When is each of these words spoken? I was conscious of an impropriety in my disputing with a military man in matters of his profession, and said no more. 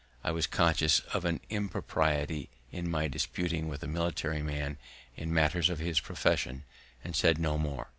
I 0.23 0.31
was 0.31 0.47
conscious 0.47 1.01
of 1.13 1.25
an 1.25 1.41
impropriety 1.51 2.49
in 2.71 2.89
my 2.89 3.07
disputing 3.07 3.67
with 3.67 3.83
a 3.83 3.87
military 3.87 4.41
man 4.41 4.79
in 5.15 5.31
matters 5.31 5.69
of 5.69 5.77
his 5.77 5.99
profession, 5.99 6.63
and 7.03 7.15
said 7.15 7.37
no 7.37 7.59
more. 7.59 7.87